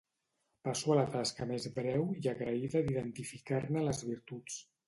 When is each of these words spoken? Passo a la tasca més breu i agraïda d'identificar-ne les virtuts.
Passo 0.67 0.93
a 0.93 0.95
la 0.99 1.03
tasca 1.15 1.47
més 1.51 1.69
breu 1.77 2.07
i 2.23 2.31
agraïda 2.33 2.85
d'identificar-ne 2.89 3.89
les 3.91 4.05
virtuts. 4.11 4.61